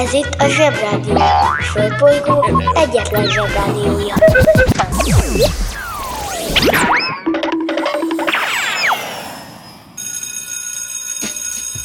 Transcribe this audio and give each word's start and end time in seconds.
Ez 0.00 0.12
itt 0.12 0.36
a 0.38 0.48
Zsebrádió. 0.48 1.14
A 1.14 1.62
Földbolygó 1.62 2.62
egyetlen 2.74 3.26
Zsebrádiója. 3.30 4.14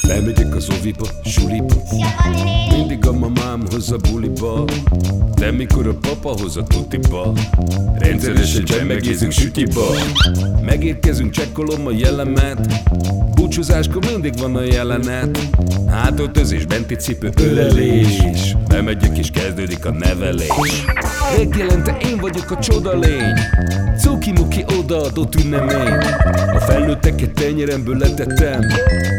Bemegyek 0.06 0.54
az 0.54 0.68
oviba, 0.78 1.06
suliba 1.24 1.74
Mindig 2.70 3.06
a 3.06 3.12
mamám 3.12 3.62
hoz 3.70 3.92
a 3.92 3.96
buliba 4.10 4.64
De 5.34 5.50
mikor 5.50 5.86
a 5.86 5.94
papa 5.94 6.40
hoz 6.40 6.56
a 6.56 6.62
tutiba 6.62 7.32
Rendszeresen 7.98 8.64
csemmegézünk 8.64 9.32
sütiba 9.32 9.86
Megérkezünk, 10.64 11.30
csekkolom 11.30 11.86
a 11.86 11.90
jellemet 11.90 12.82
Búcsúzáskor 13.46 14.04
mindig 14.10 14.38
van 14.38 14.56
a 14.56 14.62
jelenet. 14.62 15.38
Hátöltözés, 15.90 16.64
benti 16.64 16.94
cipő, 16.94 17.30
ölelés. 17.40 18.56
Bemegyek 18.68 19.18
és 19.18 19.30
kezdődik 19.30 19.84
a 19.84 19.90
nevelés. 19.90 20.84
Reggelente 21.36 21.96
én 22.04 22.16
vagyok 22.16 22.50
a 22.50 22.58
csoda 22.58 22.98
lény. 22.98 23.34
Cuki-muki 23.98 24.64
odaadott 24.78 25.34
ünnemény. 25.34 25.92
A 26.54 26.60
felnőtteket 26.60 27.32
tenyeremből 27.32 27.96
letettem 27.96 28.60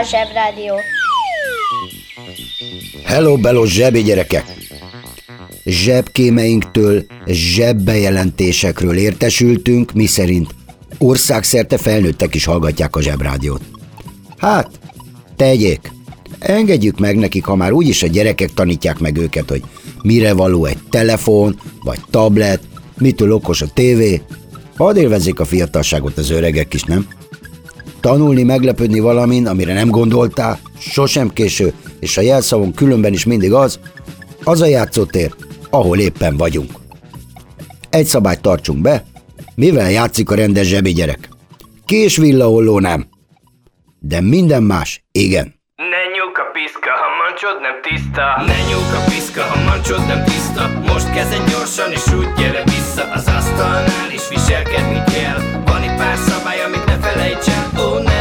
a 0.00 0.02
Zsebrádió. 0.02 0.74
Hello, 3.04 3.36
bello, 3.36 3.64
zsebi 3.64 4.02
gyerekek! 4.02 4.44
Zsebkémeinktől 5.64 7.04
zsebbejelentésekről 7.26 8.96
értesültünk, 8.96 9.92
miszerint 9.92 10.54
országszerte 10.98 11.78
felnőttek 11.78 12.34
is 12.34 12.44
hallgatják 12.44 12.96
a 12.96 13.02
zsebrádiót. 13.02 13.60
Hát, 14.38 14.70
tegyék! 15.36 15.92
Engedjük 16.38 16.98
meg 16.98 17.16
nekik, 17.16 17.44
ha 17.44 17.54
már 17.54 17.72
úgyis 17.72 18.02
a 18.02 18.06
gyerekek 18.06 18.52
tanítják 18.54 18.98
meg 18.98 19.16
őket, 19.16 19.48
hogy 19.48 19.62
mire 20.02 20.32
való 20.32 20.64
egy 20.64 20.78
telefon, 20.90 21.60
vagy 21.82 22.00
tablet, 22.10 22.60
mitől 22.98 23.32
okos 23.32 23.62
a 23.62 23.66
tévé. 23.74 24.22
Hadd 24.76 24.96
élvezzék 24.96 25.40
a 25.40 25.44
fiatalságot 25.44 26.18
az 26.18 26.30
öregek 26.30 26.74
is, 26.74 26.82
nem? 26.82 27.06
Tanulni, 28.00 28.42
meglepődni 28.42 29.00
valamin, 29.00 29.46
amire 29.46 29.72
nem 29.72 29.88
gondoltál, 29.88 30.58
sosem 30.78 31.32
késő, 31.32 31.72
és 32.00 32.16
a 32.16 32.20
jelszavon 32.20 32.74
különben 32.74 33.12
is 33.12 33.24
mindig 33.24 33.52
az, 33.52 33.78
az 34.44 34.60
a 34.60 34.66
játszótér, 34.66 35.34
ahol 35.70 35.98
éppen 35.98 36.36
vagyunk. 36.36 36.70
Egy 37.90 38.06
szabályt 38.06 38.40
tartsunk 38.40 38.80
be, 38.80 39.04
mivel 39.54 39.90
játszik 39.90 40.30
a 40.30 40.34
rendes 40.34 40.66
zsebi 40.66 40.92
gyerek. 40.92 41.28
Kés 41.86 42.16
villaholló 42.16 42.78
nem, 42.78 43.08
de 43.98 44.20
minden 44.20 44.62
más 44.62 45.04
igen. 45.12 45.54
Ne 45.76 46.02
nyúk 46.16 46.38
a 46.38 46.50
piszka, 46.52 46.90
ha 46.90 47.08
mancsod 47.20 47.60
nem 47.60 47.76
tiszta 47.86 48.24
Ne 48.50 48.58
nyúk 48.70 48.92
a 49.00 49.02
piszka, 49.10 49.42
ha 49.42 49.58
mancsod 49.68 50.06
nem 50.06 50.24
tiszta 50.24 50.62
Most 50.92 51.12
kezded 51.14 51.50
gyorsan 51.50 51.90
és 51.92 52.06
úgy 52.18 52.32
gyere 52.38 52.62
vissza 52.64 53.04
Az 53.12 53.26
asztalnál 53.38 54.10
is 54.12 54.28
viselkedni 54.28 55.00
kell 55.14 55.38
Van 55.64 55.82
itt 55.82 55.96
pár 55.96 56.16
szabály, 56.16 56.60
amit 56.66 56.79
ne 57.14 57.20
felejts 57.20 57.48
el, 57.48 57.84
ó 57.84 57.98
ne 57.98 58.20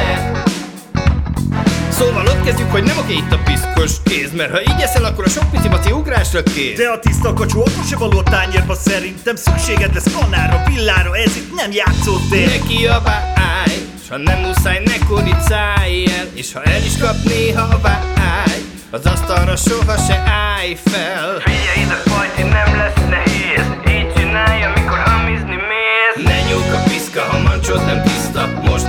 Szóval 1.90 2.26
ott 2.26 2.44
kezdjük, 2.44 2.72
hogy 2.72 2.84
nem 2.84 2.98
oké 2.98 3.14
itt 3.14 3.32
a 3.32 3.40
piszkos 3.46 3.92
kéz 4.04 4.32
Mert 4.32 4.52
ha 4.52 4.62
így 4.62 4.82
eszel, 4.82 5.04
akkor 5.04 5.26
a 5.26 5.30
sok 5.30 5.52
pici 5.52 5.68
maci 5.68 5.92
ugrásra 5.92 6.44
kész 6.44 6.78
De 6.78 6.88
a 6.90 7.00
tiszta 7.00 7.34
kacsó 7.34 7.60
akkor 7.60 7.86
se 7.90 7.98
való 7.98 8.18
a 8.18 8.24
tányérba 8.24 8.76
szerintem 8.76 9.36
Szükséged 9.36 9.94
lesz 9.94 10.14
kanára, 10.20 10.64
villára, 10.68 11.18
ez 11.18 11.36
itt 11.36 11.56
nem 11.56 11.72
játszótér. 11.72 12.48
Ne 12.48 12.68
kiabálj, 12.68 13.74
s 14.06 14.10
ha 14.10 14.18
nem 14.18 14.40
muszáj, 14.40 14.82
ne 14.86 15.06
kuricálj 15.08 16.06
el 16.20 16.28
És 16.34 16.54
ha 16.54 16.64
el 16.64 16.84
is 16.84 16.98
kap 16.98 17.16
néha 17.24 17.80
vágy 17.82 18.64
Az 18.92 19.06
asztalra 19.06 19.56
soha 19.56 19.98
se 20.08 20.24
állj 20.26 20.78
fel. 20.86 21.40
Figyelj 21.40 21.82
ide, 21.86 21.96
fajti, 22.06 22.42
nem 22.42 22.78
lesz 22.78 23.10
nehéz 23.10 23.68
Így 23.98 24.14
csinálj, 24.16 24.64
amikor 24.64 24.98
hamizni 24.98 25.56
mész. 25.56 26.26
Ne 26.26 26.42
nyúk 26.50 26.74
a 26.74 26.84
piszka, 26.90 27.22
ha 27.22 27.40
mancsod 27.40 27.86
nem 27.86 28.04
tiszta 28.04 28.19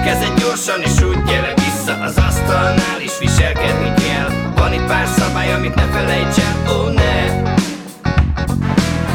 Most 0.00 0.12
kezded 0.12 0.38
gyorsan 0.38 0.80
és 0.80 1.02
úgy 1.02 1.22
gyere 1.24 1.54
vissza 1.54 2.00
Az 2.02 2.16
asztalnál 2.16 3.00
is 3.02 3.18
viselkedni 3.18 3.92
kell. 4.02 4.28
Van 4.54 4.72
itt 4.72 4.86
pár 4.86 5.06
szabály, 5.06 5.52
amit 5.52 5.74
ne 5.74 5.82
felejts 5.82 6.38
el, 6.38 6.74
ó 6.74 6.88
ne. 6.88 7.42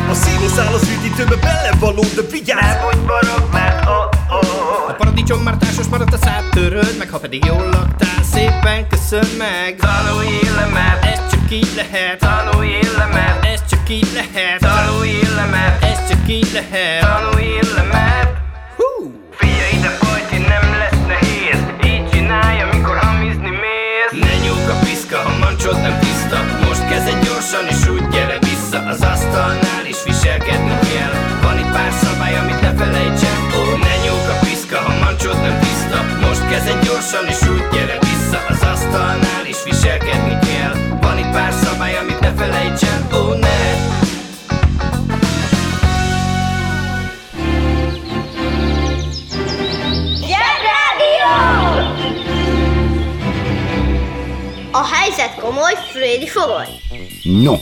A 0.10 0.14
színuszál 0.14 0.74
az 0.74 0.90
üdítőbe 0.98 1.36
belevaló, 1.36 2.04
de 2.16 2.22
vigyázz! 2.32 2.82
Hogy 2.84 2.98
barog, 2.98 3.50
mert 3.52 3.86
oh, 3.86 4.10
oh. 4.30 4.90
A 4.90 4.94
paradicsom 4.98 5.42
már 5.42 5.56
társas 5.58 5.86
maradt 5.86 6.14
a 6.14 6.18
szád 6.18 6.44
töröd 6.52 6.96
meg 6.98 7.10
Ha 7.10 7.20
pedig 7.20 7.46
jól 7.46 7.70
laktál, 7.70 8.24
szépen 8.34 8.88
köszön 8.88 9.28
meg! 9.38 9.76
Tanulj 9.76 10.40
le, 10.56 10.66
mert 10.74 11.06
ez 11.06 11.32
csak 11.32 11.52
így 11.52 11.74
lehet! 11.76 12.20
Tanulj 12.20 12.80
le, 12.98 13.06
mert 13.14 13.46
ez 13.46 13.62
csak 13.70 13.90
így 13.90 14.12
lehet! 14.14 14.60
Tanulj 14.60 15.20
le, 15.36 15.46
mert 15.46 15.84
ez 15.84 16.10
csak 16.10 16.28
így 16.28 16.50
lehet! 16.54 17.02
Tanulj 17.02 17.60
le, 17.76 17.82
mert 17.92 18.34
Hú! 18.78 19.25
Piszka, 25.06 25.30
ha 25.30 25.38
mancsod 25.38 25.82
nem 25.82 26.00
tiszta. 26.00 26.38
Most 26.68 26.88
kezded 26.88 27.24
gyorsan 27.26 27.66
és 27.68 27.88
úgy 27.88 28.08
gyere 28.08 28.38
vissza. 28.40 28.80
Az 28.94 29.02
asztalnál 29.02 29.86
is 29.88 30.04
viselkedni 30.06 30.78
kell. 30.92 31.14
Van 31.42 31.58
itt 31.58 31.72
pár 31.72 31.92
szabály, 32.04 32.36
amit 32.38 32.62
ne 32.62 32.72
felejts 32.74 33.24
el 33.30 33.38
Ó, 33.58 33.62
ne 33.86 33.96
nyúk 34.04 34.28
a 34.36 34.38
piszka, 34.46 34.78
ha 34.78 34.94
mancsod 35.04 35.42
nem 35.42 35.60
tiszta. 35.60 36.00
Most 36.28 36.48
kezded 36.50 36.80
gyorsan 36.86 37.26
és 37.34 37.42
úgy 37.54 37.66
gyere 37.74 37.98
vissza. 38.10 38.40
Az 38.50 38.62
asztalnál 38.74 39.46
is 39.54 39.60
viselkedni 39.70 40.38
kell. 40.48 40.74
Van 41.02 41.18
itt 41.18 41.32
pár 41.32 41.54
szabály, 41.64 41.96
amit 41.98 42.20
ne 42.20 42.32
felejts 42.40 42.84
el 42.84 43.02
A 54.82 54.84
helyzet 54.84 55.36
komoly, 55.40 55.74
Freddy 55.94 56.28
fogoly. 56.28 56.66
No, 57.44 57.56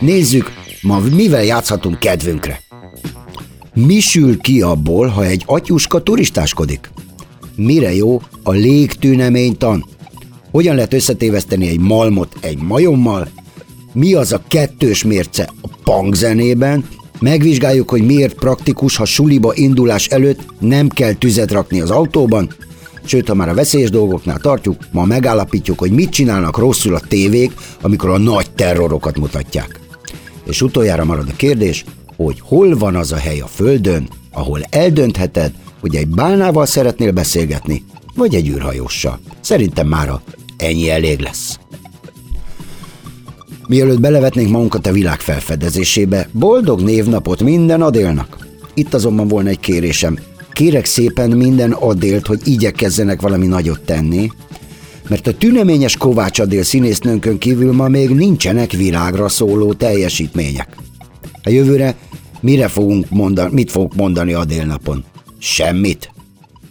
nézzük, 0.00 0.52
ma 0.82 0.98
mivel 0.98 1.44
játszhatunk 1.44 1.98
kedvünkre. 1.98 2.60
Mi 3.74 4.00
sül 4.00 4.40
ki 4.40 4.62
abból, 4.62 5.06
ha 5.06 5.24
egy 5.24 5.42
atyuska 5.46 6.02
turistáskodik? 6.02 6.90
Mire 7.56 7.94
jó 7.94 8.20
a 8.42 8.50
légtűneménytan? 8.50 9.84
Hogyan 10.50 10.74
lehet 10.74 10.94
összetéveszteni 10.94 11.68
egy 11.68 11.80
malmot 11.80 12.36
egy 12.40 12.58
majommal? 12.58 13.28
Mi 13.92 14.14
az 14.14 14.32
a 14.32 14.42
kettős 14.48 15.04
mérce 15.04 15.50
a 15.62 15.68
punkzenében? 15.84 16.88
Megvizsgáljuk, 17.20 17.90
hogy 17.90 18.06
miért 18.06 18.34
praktikus, 18.34 18.96
ha 18.96 19.04
suliba 19.04 19.54
indulás 19.54 20.06
előtt 20.06 20.40
nem 20.58 20.88
kell 20.88 21.12
tüzet 21.12 21.50
rakni 21.50 21.80
az 21.80 21.90
autóban, 21.90 22.54
Sőt, 23.04 23.28
ha 23.28 23.34
már 23.34 23.48
a 23.48 23.54
veszélyes 23.54 23.90
dolgoknál 23.90 24.38
tartjuk, 24.38 24.76
ma 24.90 25.04
megállapítjuk, 25.04 25.78
hogy 25.78 25.90
mit 25.90 26.10
csinálnak 26.10 26.58
rosszul 26.58 26.94
a 26.94 27.00
tévék, 27.08 27.52
amikor 27.80 28.10
a 28.10 28.18
nagy 28.18 28.50
terrorokat 28.50 29.18
mutatják. 29.18 29.80
És 30.44 30.62
utoljára 30.62 31.04
marad 31.04 31.28
a 31.28 31.36
kérdés, 31.36 31.84
hogy 32.16 32.40
hol 32.40 32.76
van 32.76 32.96
az 32.96 33.12
a 33.12 33.16
hely 33.16 33.40
a 33.40 33.46
Földön, 33.46 34.08
ahol 34.32 34.60
eldöntheted, 34.70 35.52
hogy 35.80 35.96
egy 35.96 36.08
bálnával 36.08 36.66
szeretnél 36.66 37.12
beszélgetni, 37.12 37.84
vagy 38.14 38.34
egy 38.34 38.48
űrhajóssal. 38.48 39.20
Szerintem 39.40 39.86
mára 39.86 40.22
ennyi 40.56 40.90
elég 40.90 41.20
lesz. 41.20 41.58
Mielőtt 43.68 44.00
belevetnénk 44.00 44.50
magunkat 44.50 44.86
a 44.86 44.92
világ 44.92 45.20
felfedezésébe, 45.20 46.28
boldog 46.32 46.80
névnapot 46.80 47.42
minden 47.42 47.82
Adélnak! 47.82 48.36
Itt 48.74 48.94
azonban 48.94 49.28
volna 49.28 49.48
egy 49.48 49.60
kérésem. 49.60 50.18
Kérek 50.62 50.84
szépen 50.84 51.30
minden 51.30 51.72
Adélt, 51.72 52.26
hogy 52.26 52.40
igyekezzenek 52.44 53.20
valami 53.20 53.46
nagyot 53.46 53.80
tenni, 53.80 54.30
mert 55.08 55.26
a 55.26 55.34
tüneményes 55.34 55.96
Kovács 55.96 56.38
Adél 56.38 56.62
színésznőnkön 56.62 57.38
kívül 57.38 57.72
ma 57.72 57.88
még 57.88 58.10
nincsenek 58.10 58.72
világra 58.72 59.28
szóló 59.28 59.72
teljesítmények. 59.72 60.76
A 61.42 61.50
jövőre 61.50 61.94
mire 62.40 62.68
fogunk 62.68 63.10
mondani, 63.10 63.52
mit 63.52 63.70
fogunk 63.70 63.94
mondani 63.94 64.32
Adél 64.32 64.64
napon? 64.64 65.04
Semmit. 65.38 66.10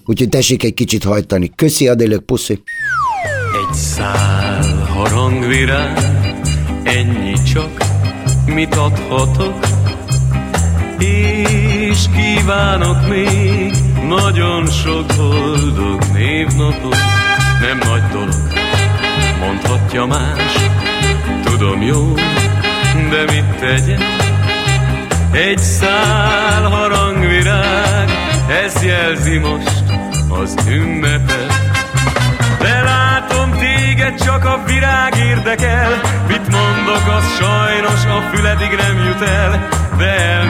Úgyhogy 0.06 0.30
tessék 0.30 0.64
egy 0.64 0.74
kicsit 0.74 1.04
hajtani. 1.04 1.52
Köszi 1.56 1.88
Adélök, 1.88 2.24
puszi. 2.24 2.54
Egy 2.54 3.76
szál 3.76 4.86
harangvirág, 4.86 6.00
ennyi 6.84 7.34
csak, 7.54 7.84
mit 8.46 8.76
adhatok, 8.76 9.81
és 11.02 12.00
kívánok 12.16 13.08
még 13.08 13.74
nagyon 14.08 14.68
sok 14.68 15.06
boldog 15.18 16.04
névnapot. 16.14 16.98
Nem 17.62 17.78
nagy 17.78 18.04
dolog, 18.12 18.54
mondhatja 19.40 20.06
más, 20.06 20.54
tudom 21.44 21.82
jó, 21.82 22.14
de 23.10 23.24
mit 23.32 23.60
tegyek? 23.60 24.02
Egy 25.32 25.58
szál 25.58 26.64
harangvirág, 26.64 28.10
ez 28.64 28.84
jelzi 28.84 29.38
most 29.38 29.84
az 30.30 30.56
ünnepet. 30.68 31.72
De 32.60 32.82
látom 32.84 33.52
téged 33.52 34.24
csak 34.24 34.46
a 34.46 34.64
virág 34.66 35.16
érdekel 35.16 36.02
Mit 36.28 36.48
mondok, 36.50 37.08
az 37.18 37.24
sajnos 37.40 38.06
a 38.06 38.30
füledig 38.34 38.70
nem 38.78 39.06
jut 39.06 39.22
el 39.22 39.68
De 39.98 40.41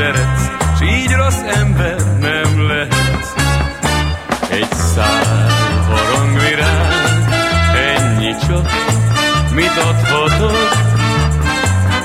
szeretsz 0.00 0.50
S 0.78 0.82
így 0.82 1.12
rossz 1.12 1.42
ember 1.54 1.96
nem 2.20 2.66
lehetsz 2.66 3.32
Egy 4.50 4.72
szál 4.72 5.48
harangvirág, 5.88 7.28
ennyi 7.96 8.34
csak 8.48 8.70
Mit 9.54 9.76
adhatok? 9.88 10.68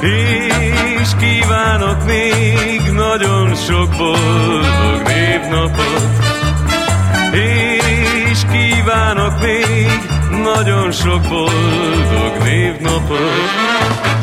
És 0.01 1.09
kívánok 1.19 2.05
még 2.05 2.81
nagyon 2.91 3.55
sok 3.55 3.89
boldog 3.97 5.01
névnapot 5.05 6.23
és 7.31 8.39
kívánok 8.51 9.39
még 9.41 9.89
nagyon 10.43 10.91
sok 10.91 11.21
boldog 11.21 12.43
névnapot. 12.43 14.14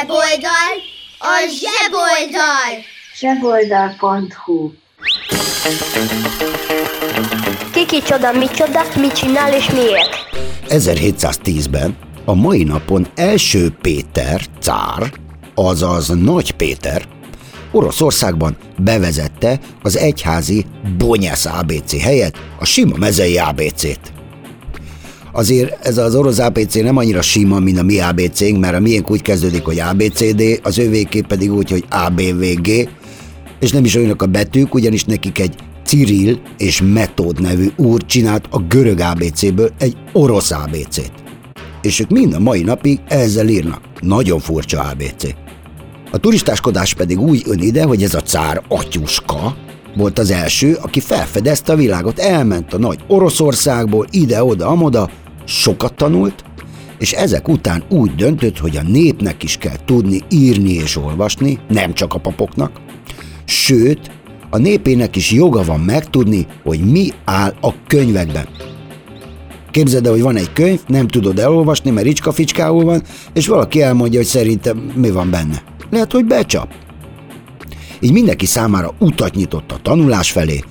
Weboldal 0.00 0.72
a 1.18 1.34
zseboldal! 1.48 2.72
zseboldal.hu 3.14 4.70
Kiki 7.72 8.02
csoda, 8.02 8.32
mi 8.32 8.46
csoda, 8.46 8.82
mit 8.96 9.12
csinál 9.12 9.54
és 9.54 9.70
miért? 9.70 10.26
1710-ben 10.68 11.96
a 12.24 12.34
mai 12.34 12.62
napon 12.62 13.06
első 13.14 13.70
Péter, 13.82 14.40
cár, 14.60 15.12
azaz 15.54 16.08
Nagy 16.08 16.52
Péter, 16.52 17.02
Oroszországban 17.72 18.56
bevezette 18.78 19.60
az 19.82 19.96
egyházi 19.96 20.66
Bonyász 20.98 21.44
ABC 21.44 22.02
helyett 22.02 22.36
a 22.58 22.64
sima 22.64 22.96
mezei 22.96 23.38
ABC-t. 23.38 24.12
Azért 25.32 25.86
ez 25.86 25.98
az 25.98 26.14
orosz 26.14 26.38
ABC 26.38 26.74
nem 26.74 26.96
annyira 26.96 27.22
sima, 27.22 27.58
mint 27.58 27.78
a 27.78 27.82
mi 27.82 27.98
ABC-nk, 27.98 28.58
mert 28.58 28.74
a 28.74 28.80
miénk 28.80 29.10
úgy 29.10 29.22
kezdődik, 29.22 29.64
hogy 29.64 29.80
ABCD, 29.80 30.42
az 30.62 30.78
övéké 30.78 31.20
pedig 31.20 31.52
úgy, 31.52 31.70
hogy 31.70 31.84
ABVG, 31.90 32.88
és 33.60 33.70
nem 33.72 33.84
is 33.84 33.96
olyanok 33.96 34.22
a 34.22 34.26
betűk, 34.26 34.74
ugyanis 34.74 35.04
nekik 35.04 35.38
egy 35.38 35.54
Cyril 35.84 36.40
és 36.58 36.82
Metód 36.92 37.40
nevű 37.40 37.68
úr 37.76 38.06
csinált 38.06 38.44
a 38.50 38.58
görög 38.58 39.00
ABC-ből 39.00 39.70
egy 39.78 39.96
orosz 40.12 40.50
ABC-t. 40.50 41.12
És 41.82 42.00
ők 42.00 42.10
mind 42.10 42.34
a 42.34 42.38
mai 42.38 42.62
napig 42.62 42.98
ezzel 43.08 43.48
írnak. 43.48 43.80
Nagyon 44.00 44.38
furcsa 44.38 44.80
ABC. 44.80 45.34
A 46.10 46.18
turistáskodás 46.18 46.94
pedig 46.94 47.20
úgy 47.20 47.42
jön 47.46 47.58
ide, 47.58 47.84
hogy 47.84 48.02
ez 48.02 48.14
a 48.14 48.20
cár 48.20 48.62
atyuska 48.68 49.56
volt 49.96 50.18
az 50.18 50.30
első, 50.30 50.78
aki 50.82 51.00
felfedezte 51.00 51.72
a 51.72 51.76
világot, 51.76 52.18
elment 52.18 52.72
a 52.72 52.78
nagy 52.78 52.98
Oroszországból 53.06 54.06
ide-oda, 54.10 54.66
amoda, 54.66 55.10
sokat 55.44 55.94
tanult, 55.94 56.44
és 56.98 57.12
ezek 57.12 57.48
után 57.48 57.82
úgy 57.88 58.14
döntött, 58.14 58.58
hogy 58.58 58.76
a 58.76 58.82
népnek 58.82 59.42
is 59.42 59.56
kell 59.56 59.76
tudni 59.84 60.20
írni 60.28 60.72
és 60.72 60.96
olvasni, 60.96 61.58
nem 61.68 61.92
csak 61.92 62.14
a 62.14 62.18
papoknak, 62.18 62.70
sőt, 63.44 64.10
a 64.50 64.58
népének 64.58 65.16
is 65.16 65.30
joga 65.30 65.64
van 65.64 65.80
megtudni, 65.80 66.46
hogy 66.62 66.80
mi 66.80 67.12
áll 67.24 67.54
a 67.60 67.72
könyvekben. 67.86 68.46
Képzeld 69.70 70.06
el, 70.06 70.12
hogy 70.12 70.22
van 70.22 70.36
egy 70.36 70.52
könyv, 70.52 70.80
nem 70.86 71.08
tudod 71.08 71.38
elolvasni, 71.38 71.90
mert 71.90 72.06
ricska-ficskául 72.06 72.84
van, 72.84 73.02
és 73.32 73.46
valaki 73.46 73.82
elmondja, 73.82 74.18
hogy 74.18 74.28
szerintem 74.28 74.92
mi 74.94 75.10
van 75.10 75.30
benne. 75.30 75.62
Lehet, 75.90 76.12
hogy 76.12 76.24
becsap. 76.24 76.72
Így 78.00 78.12
mindenki 78.12 78.46
számára 78.46 78.94
utat 78.98 79.34
nyitott 79.34 79.72
a 79.72 79.78
tanulás 79.82 80.30
felé, 80.30 80.64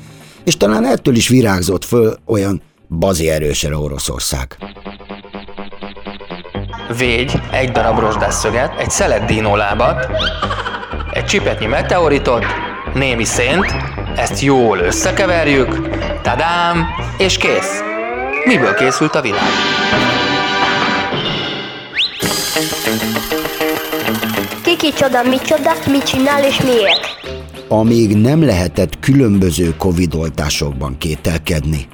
és 0.44 0.58
talán 0.58 0.86
ettől 0.86 1.16
is 1.16 1.28
virágzott 1.28 1.86
föl 1.86 2.16
olyan 2.26 2.62
bazi 2.90 3.30
erősre 3.30 3.78
Oroszország. 3.78 4.58
Végy 6.98 7.42
egy 7.52 7.72
darab 7.72 8.00
rozsdásszöget, 8.00 8.80
egy 8.80 8.90
szelet 8.90 9.26
dínólábat, 9.26 10.08
egy 11.12 11.26
csipetnyi 11.26 11.66
meteoritot, 11.66 12.46
némi 12.94 13.24
szént, 13.24 13.66
ezt 14.16 14.42
jól 14.42 14.78
összekeverjük, 14.78 15.90
tadám, 16.22 16.86
és 17.18 17.38
kész. 17.38 17.80
Miből 18.46 18.74
készült 18.74 19.16
a 19.16 19.22
világ? 19.22 19.50
Kiki 24.64 24.94
csoda, 24.94 25.24
mi 25.24 25.38
csoda, 25.38 25.72
mit 25.92 26.04
csinál 26.04 26.44
és 26.44 26.62
miért? 26.62 27.18
Amíg 27.68 28.18
nem 28.18 28.46
lehetett 28.46 29.00
különböző 29.00 29.76
Covid 29.78 30.16
oltásokban 30.16 30.98
kételkedni, 30.98 31.88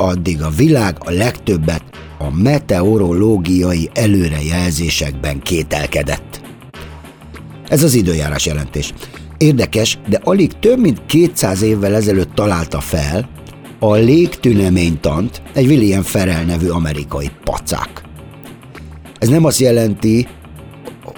addig 0.00 0.42
a 0.42 0.50
világ 0.50 0.96
a 0.98 1.10
legtöbbet 1.10 1.82
a 2.18 2.30
meteorológiai 2.34 3.90
előrejelzésekben 3.94 5.40
kételkedett. 5.40 6.40
Ez 7.68 7.82
az 7.82 7.94
időjárás 7.94 8.46
jelentés. 8.46 8.92
Érdekes, 9.38 9.98
de 10.08 10.20
alig 10.24 10.52
több 10.52 10.78
mint 10.78 11.06
200 11.06 11.62
évvel 11.62 11.94
ezelőtt 11.94 12.34
találta 12.34 12.80
fel 12.80 13.28
a 13.78 13.94
légtüneménytant 13.94 15.42
egy 15.54 15.66
William 15.66 16.02
Ferrell 16.02 16.44
nevű 16.44 16.68
amerikai 16.68 17.30
pacák. 17.44 18.02
Ez 19.18 19.28
nem 19.28 19.44
azt 19.44 19.58
jelenti, 19.58 20.26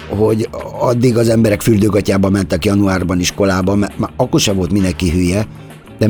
hogy 0.09 0.49
addig 0.79 1.17
az 1.17 1.29
emberek 1.29 1.61
fürdőgatyába 1.61 2.29
mentek 2.29 2.65
januárban 2.65 3.19
iskolába, 3.19 3.75
mert 3.75 3.99
már 3.99 4.09
akkor 4.15 4.39
sem 4.39 4.55
volt 4.55 4.71
mindenki 4.71 5.11
hülye, 5.11 5.47
de, 6.01 6.09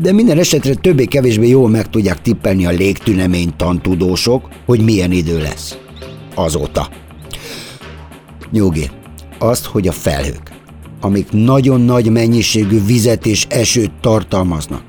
de 0.00 0.12
minden 0.12 0.38
esetre 0.38 0.74
többé-kevésbé 0.74 1.48
jól 1.48 1.68
meg 1.68 1.90
tudják 1.90 2.22
tippelni 2.22 2.66
a 2.66 2.70
légtünemény 2.70 3.56
tantudósok, 3.56 4.48
hogy 4.66 4.80
milyen 4.80 5.12
idő 5.12 5.38
lesz. 5.38 5.78
Azóta. 6.34 6.88
Nyugi, 8.50 8.90
azt, 9.38 9.64
hogy 9.64 9.88
a 9.88 9.92
felhők, 9.92 10.52
amik 11.00 11.32
nagyon 11.32 11.80
nagy 11.80 12.10
mennyiségű 12.10 12.84
vizet 12.84 13.26
és 13.26 13.46
esőt 13.48 13.92
tartalmaznak. 14.00 14.82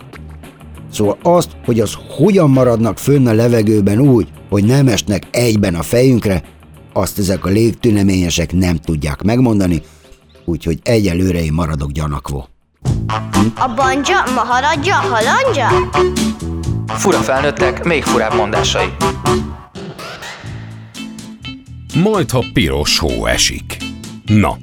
Szóval 0.91 1.17
azt, 1.21 1.49
hogy 1.65 1.79
az 1.79 1.97
hogyan 2.17 2.49
maradnak 2.49 2.97
fönn 2.97 3.27
a 3.27 3.33
levegőben 3.33 3.99
úgy, 3.99 4.27
hogy 4.49 4.63
nem 4.63 4.87
esnek 4.87 5.27
egyben 5.31 5.75
a 5.75 5.81
fejünkre, 5.81 6.43
azt 6.93 7.19
ezek 7.19 7.45
a 7.45 7.49
légtüneményesek 7.49 8.51
nem 8.51 8.77
tudják 8.77 9.21
megmondani, 9.21 9.81
úgyhogy 10.45 10.79
egyelőre 10.83 11.43
én 11.43 11.53
maradok 11.53 11.91
gyanakvó. 11.91 12.52
A 13.55 13.73
banja, 13.75 14.23
maharadja, 14.35 14.95
halandja? 14.95 15.89
Fura 16.87 17.17
felnőttek, 17.17 17.83
még 17.83 18.03
furább 18.03 18.35
mondásai. 18.35 18.93
Majd, 21.95 22.31
ha 22.31 22.43
piros 22.53 22.97
hó 22.97 23.25
esik. 23.25 23.77
Na, 24.25 24.57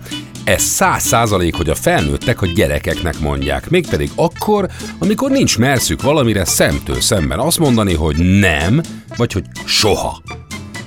Ez 0.45 0.63
száz 0.63 1.03
százalék, 1.03 1.55
hogy 1.55 1.69
a 1.69 1.75
felnőttek 1.75 2.43
a 2.43 2.47
gyerekeknek 2.47 3.19
mondják, 3.19 3.71
mégpedig 3.71 4.11
akkor, 4.15 4.69
amikor 4.99 5.31
nincs 5.31 5.59
merszük 5.59 6.03
valamire 6.03 6.45
szemtől 6.45 7.01
szemben 7.01 7.39
azt 7.39 7.59
mondani, 7.59 7.95
hogy 7.95 8.17
nem, 8.41 8.81
vagy 9.17 9.33
hogy 9.33 9.45
soha. 9.65 10.23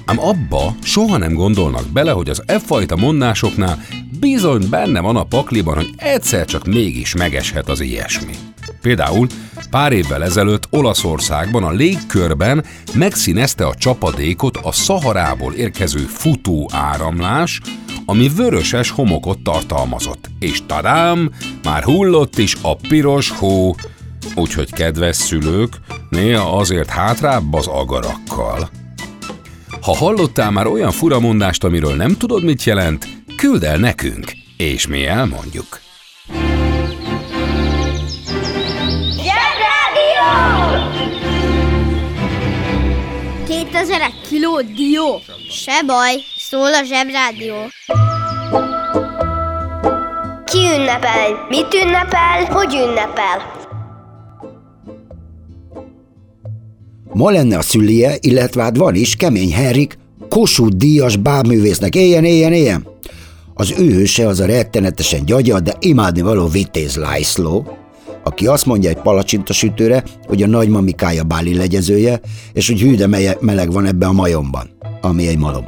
Ám 0.05 0.19
abba 0.19 0.75
soha 0.83 1.17
nem 1.17 1.33
gondolnak 1.33 1.87
bele, 1.87 2.11
hogy 2.11 2.29
az 2.29 2.43
e 2.45 2.59
fajta 2.59 2.95
mondásoknál 2.95 3.79
bizony 4.23 4.69
benne 4.69 4.99
van 4.99 5.15
a 5.15 5.23
pakliban, 5.23 5.75
hogy 5.75 5.89
egyszer 5.95 6.45
csak 6.45 6.65
mégis 6.65 7.15
megeshet 7.15 7.69
az 7.69 7.79
ilyesmi. 7.79 8.33
Például 8.81 9.27
pár 9.69 9.91
évvel 9.91 10.23
ezelőtt 10.23 10.67
Olaszországban 10.69 11.63
a 11.63 11.71
légkörben 11.71 12.65
megszínezte 12.93 13.65
a 13.65 13.75
csapadékot 13.75 14.57
a 14.57 14.71
Szaharából 14.71 15.53
érkező 15.53 15.99
futó 15.99 16.69
áramlás, 16.73 17.61
ami 18.05 18.29
vöröses 18.35 18.89
homokot 18.89 19.39
tartalmazott. 19.39 20.29
És 20.39 20.61
tadám, 20.67 21.31
már 21.63 21.83
hullott 21.83 22.37
is 22.37 22.55
a 22.61 22.75
piros 22.75 23.29
hó, 23.29 23.75
úgyhogy 24.35 24.73
kedves 24.73 25.15
szülők, 25.15 25.73
néha 26.09 26.57
azért 26.57 26.89
hátrább 26.89 27.53
az 27.53 27.67
agarakkal. 27.67 28.69
Ha 29.81 29.95
hallottál 29.95 30.51
már 30.51 30.67
olyan 30.67 30.91
furamondást, 30.91 31.63
amiről 31.63 31.95
nem 31.95 32.17
tudod, 32.17 32.43
mit 32.43 32.63
jelent, 32.63 33.12
küld 33.43 33.63
el 33.63 33.77
nekünk, 33.77 34.31
és 34.57 34.87
mi 34.87 35.05
elmondjuk. 35.05 35.81
Zsebrádió! 39.15 40.29
2000 43.47 44.11
kiló 44.29 44.61
dió. 44.61 45.19
Se 45.49 45.81
baj, 45.85 46.15
szól 46.37 46.73
a 46.73 46.83
zsebrádió. 46.83 47.55
Ki 50.45 50.59
ünnepel? 50.77 51.45
Mit 51.49 51.73
ünnepel? 51.73 52.45
Hogy 52.45 52.73
ünnepel? 52.73 53.61
Ma 57.13 57.29
lenne 57.31 57.57
a 57.57 57.61
szülie, 57.61 58.15
illetve 58.19 58.61
hát 58.61 58.77
van 58.77 58.95
is, 58.95 59.15
Kemény 59.15 59.53
Henrik, 59.53 59.97
Kossuth 60.29 60.75
díjas 60.75 61.15
bábművésznek. 61.15 61.95
Éljen, 61.95 62.23
éljen, 62.23 62.53
éljen! 62.53 62.91
Az 63.53 63.73
ő 63.77 63.91
hőse 63.91 64.27
az 64.27 64.39
a 64.39 64.45
rettenetesen 64.45 65.25
gyagya, 65.25 65.59
de 65.59 65.73
imádni 65.79 66.21
való 66.21 66.47
Vitéz 66.47 66.95
László, 66.95 67.77
aki 68.23 68.47
azt 68.47 68.65
mondja 68.65 68.89
egy 68.89 69.01
palacsintasütőre, 69.01 70.03
hogy 70.25 70.43
a 70.43 70.47
nagymamikája 70.47 71.23
báli 71.23 71.55
legyezője, 71.55 72.19
és 72.53 72.67
hogy 72.67 72.79
hű, 72.79 72.95
de 72.95 73.35
meleg 73.39 73.71
van 73.71 73.85
ebbe 73.85 74.05
a 74.05 74.11
majomban, 74.11 74.69
ami 75.01 75.27
egy 75.27 75.37
malom. 75.37 75.65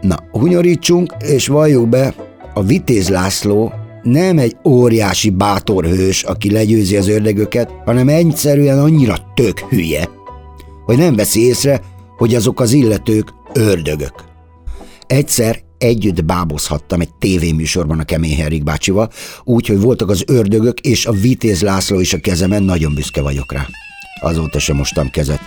Na, 0.00 0.16
hunyorítsunk, 0.32 1.14
és 1.18 1.46
valljuk 1.46 1.88
be, 1.88 2.14
a 2.54 2.62
Vitéz 2.62 3.08
László 3.08 3.72
nem 4.02 4.38
egy 4.38 4.56
óriási 4.64 5.30
bátor 5.30 5.84
hős, 5.84 6.22
aki 6.22 6.50
legyőzi 6.50 6.96
az 6.96 7.08
ördögöket, 7.08 7.70
hanem 7.84 8.08
egyszerűen 8.08 8.78
annyira 8.78 9.16
tök 9.34 9.58
hülye, 9.58 10.08
hogy 10.84 10.96
nem 10.98 11.16
veszi 11.16 11.46
észre, 11.46 11.80
hogy 12.16 12.34
azok 12.34 12.60
az 12.60 12.72
illetők 12.72 13.28
ördögök. 13.52 14.14
Egyszer 15.06 15.60
együtt 15.80 16.24
bábozhattam 16.24 17.00
egy 17.00 17.12
tévéműsorban 17.18 17.98
a 17.98 18.04
Kemény 18.04 18.36
Henrik 18.36 18.64
bácsival, 18.64 19.10
úgyhogy 19.44 19.80
voltak 19.80 20.10
az 20.10 20.24
ördögök, 20.26 20.80
és 20.80 21.06
a 21.06 21.12
Vitéz 21.12 21.62
László 21.62 22.00
is 22.00 22.12
a 22.12 22.20
kezemen, 22.20 22.62
nagyon 22.62 22.94
büszke 22.94 23.22
vagyok 23.22 23.52
rá. 23.52 23.66
Azóta 24.20 24.58
sem 24.58 24.76
mostam 24.76 25.10
kezet. 25.10 25.40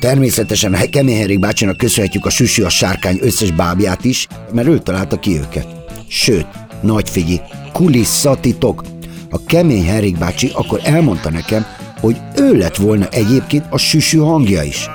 Természetesen 0.00 0.74
a 0.74 0.88
Kemény 0.90 1.16
Henrik 1.16 1.38
bácsinak 1.38 1.76
köszönhetjük 1.76 2.26
a 2.26 2.30
Süsű 2.30 2.62
a 2.62 2.68
sárkány 2.68 3.18
összes 3.20 3.50
bábját 3.50 4.04
is, 4.04 4.26
mert 4.52 4.68
ő 4.68 4.78
találta 4.78 5.18
ki 5.18 5.38
őket. 5.38 5.66
Sőt, 6.08 6.46
nagy 6.82 7.08
figyi, 7.08 7.40
kulisszatitok. 7.72 8.84
A 9.30 9.44
Kemény 9.44 9.84
Henrik 9.84 10.18
bácsi 10.18 10.50
akkor 10.54 10.80
elmondta 10.82 11.30
nekem, 11.30 11.66
hogy 12.00 12.16
ő 12.36 12.56
lett 12.56 12.76
volna 12.76 13.08
egyébként 13.08 13.64
a 13.70 13.78
Süsű 13.78 14.18
hangja 14.18 14.62
is. 14.62 14.88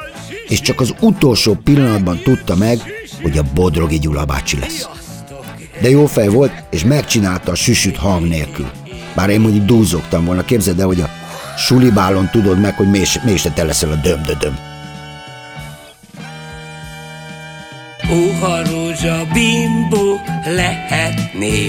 És 0.47 0.61
csak 0.61 0.79
az 0.79 0.93
utolsó 0.99 1.53
pillanatban 1.63 2.19
tudta 2.23 2.55
meg, 2.55 2.79
hogy 3.25 3.37
a 3.37 3.43
Bodrogi 3.53 3.99
Gyula 3.99 4.25
bácsi 4.25 4.59
lesz. 4.59 4.87
De 5.81 5.89
jó 5.89 6.05
fej 6.05 6.27
volt, 6.27 6.63
és 6.69 6.83
megcsinálta 6.83 7.51
a 7.51 7.55
süsüt 7.55 7.97
hang 7.97 8.27
nélkül. 8.27 8.69
Bár 9.15 9.29
én 9.29 9.39
mondjuk 9.39 9.65
dúzogtam 9.65 10.25
volna, 10.25 10.43
képzeld 10.45 10.79
el, 10.79 10.85
hogy 10.85 11.01
a 11.01 11.09
sulibálon 11.57 12.29
tudod 12.31 12.59
meg, 12.59 12.75
hogy 12.75 12.89
mély, 12.89 13.05
mély 13.23 13.37
se 13.37 13.51
te 13.51 13.63
leszel 13.63 13.91
a 13.91 13.95
dömdödöm. 13.95 14.57
Óha 18.11 18.61
rózsa 18.69 19.27
bimbó 19.33 20.19
lehetné, 20.45 21.67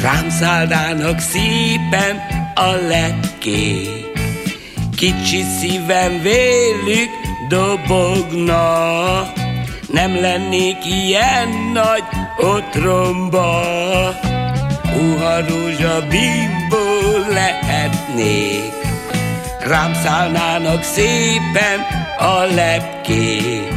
rám 0.00 0.30
szállnának 0.30 1.18
szépen 1.18 2.16
a 2.54 2.70
lepké. 2.88 3.88
Kicsi 4.96 5.42
szívem 5.60 6.22
vélük 6.22 7.10
dobogna, 7.48 9.32
nem 9.94 10.20
lennék 10.20 10.86
ilyen 10.86 11.48
nagy 11.72 12.02
otromba. 12.36 13.62
Óha 14.96 15.36
rózsa 15.48 16.00
bimbó 16.08 16.86
lehetnék, 17.28 18.72
rám 19.66 19.94
szállnának 20.04 20.82
szépen 20.82 21.86
a 22.18 22.54
lepkék. 22.54 23.72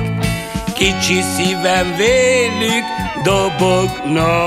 Kicsi 0.73 1.21
szívem 1.35 1.95
vélük 1.95 2.85
dobogna, 3.23 4.45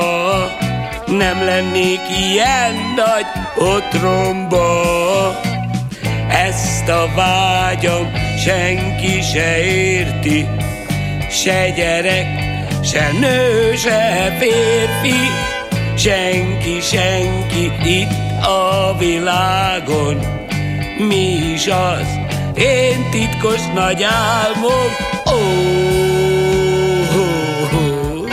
nem 1.06 1.44
lennék 1.44 2.00
ilyen 2.30 2.74
nagy 2.96 3.26
otromba. 3.56 4.82
Ezt 6.28 6.88
a 6.88 7.08
vágyam 7.14 8.12
senki 8.44 9.20
se 9.32 9.64
érti, 9.64 10.46
se 11.30 11.70
gyerek, 11.70 12.26
se 12.82 13.12
nő, 13.20 13.76
se 13.76 14.36
férfi, 14.38 15.28
senki, 15.96 16.80
senki 16.80 17.72
itt 17.84 18.44
a 18.44 18.96
világon. 18.98 20.16
Mi 20.98 21.52
is 21.52 21.66
az, 21.66 22.18
én 22.56 23.10
titkos 23.10 23.60
nagy 23.74 24.02
álmom, 24.02 24.90
ó, 25.26 25.32
oh, 25.32 25.40
oh, 27.16 27.74
oh. 27.74 28.28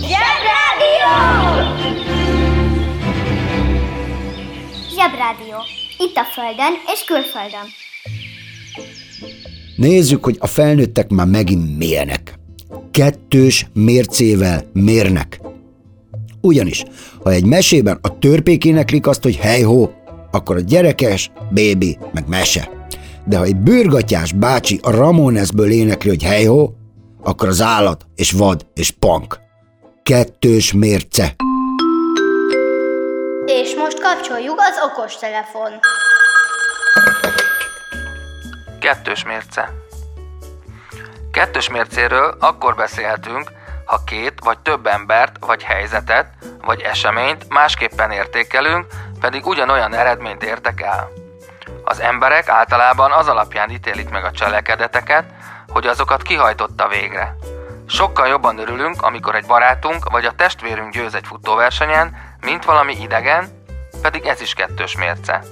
Zsebrádió! 0.00 1.14
Zsebrádió. 4.94 5.75
Itt 5.98 6.16
a 6.16 6.24
Földön 6.24 6.72
és 6.94 7.04
külföldön. 7.04 7.66
Nézzük, 9.76 10.24
hogy 10.24 10.36
a 10.40 10.46
felnőttek 10.46 11.08
már 11.08 11.26
megint 11.26 11.78
milyenek. 11.78 12.38
Kettős 12.90 13.66
mércével 13.72 14.64
mérnek. 14.72 15.40
Ugyanis, 16.40 16.84
ha 17.22 17.30
egy 17.30 17.44
mesében 17.44 17.98
a 18.02 18.18
törpék 18.18 18.64
éneklik 18.64 19.06
azt, 19.06 19.22
hogy 19.22 19.36
hejhó, 19.36 19.90
akkor 20.30 20.56
a 20.56 20.60
gyerekes, 20.60 21.30
bébi, 21.50 21.98
meg 22.12 22.28
mese. 22.28 22.88
De 23.26 23.36
ha 23.36 23.44
egy 23.44 23.56
bőrgatyás 23.56 24.32
bácsi 24.32 24.78
a 24.82 24.90
Ramonesből 24.90 25.70
énekli, 25.70 26.08
hogy 26.08 26.22
hejhó, 26.22 26.76
akkor 27.22 27.48
az 27.48 27.60
állat, 27.60 28.06
és 28.14 28.32
vad, 28.32 28.66
és 28.74 28.90
punk. 28.90 29.38
Kettős 30.02 30.72
mérce. 30.72 31.36
És 33.46 33.74
most 33.74 34.00
kapcsoljuk 34.00 34.60
az 34.60 34.80
okostelefon. 34.84 35.72
Kettős 38.80 39.24
mérce. 39.24 39.72
Kettős 41.32 41.68
mércéről 41.68 42.36
akkor 42.40 42.74
beszélhetünk, 42.74 43.50
ha 43.84 44.00
két 44.06 44.32
vagy 44.44 44.58
több 44.58 44.86
embert, 44.86 45.36
vagy 45.40 45.62
helyzetet, 45.62 46.26
vagy 46.64 46.80
eseményt 46.80 47.48
másképpen 47.48 48.10
értékelünk, 48.10 48.86
pedig 49.20 49.46
ugyanolyan 49.46 49.94
eredményt 49.94 50.44
értek 50.44 50.80
el. 50.80 51.08
Az 51.84 52.00
emberek 52.00 52.48
általában 52.48 53.12
az 53.12 53.28
alapján 53.28 53.70
ítélik 53.70 54.08
meg 54.08 54.24
a 54.24 54.30
cselekedeteket, 54.30 55.24
hogy 55.68 55.86
azokat 55.86 56.22
kihajtotta 56.22 56.88
végre. 56.88 57.34
Sokkal 57.88 58.26
jobban 58.26 58.58
örülünk, 58.58 59.02
amikor 59.02 59.34
egy 59.34 59.46
barátunk 59.46 60.10
vagy 60.10 60.24
a 60.24 60.32
testvérünk 60.32 60.92
győz 60.92 61.14
egy 61.14 61.26
futóversenyen, 61.26 62.35
mint 62.46 62.64
valami 62.64 62.96
idegen, 63.00 63.48
pedig 64.02 64.24
ez 64.24 64.40
is 64.40 64.54
kettős 64.54 64.96
mérce. 64.96 65.42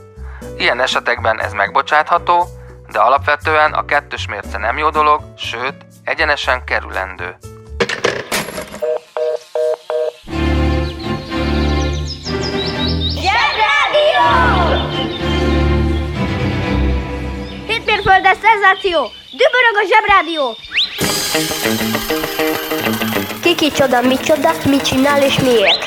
Ilyen 0.58 0.80
esetekben 0.80 1.40
ez 1.40 1.52
megbocsátható, 1.52 2.46
de 2.92 2.98
alapvetően 2.98 3.72
a 3.72 3.84
kettős 3.84 4.26
mérce 4.26 4.58
nem 4.58 4.78
jó 4.78 4.90
dolog, 4.90 5.20
sőt, 5.36 5.74
egyenesen 6.04 6.64
kerülendő. 6.64 7.36
Zsebrádió! 13.24 14.28
Hétmérföldes 17.66 18.36
szenzáció! 18.42 19.10
Dübörög 19.30 19.76
a 19.76 19.84
zsebrádió! 19.88 20.56
Kiki 23.42 23.70
csoda, 23.70 24.00
micsoda, 24.00 24.50
mit 24.64 24.84
csinál 24.84 25.22
és 25.22 25.38
miért? 25.38 25.83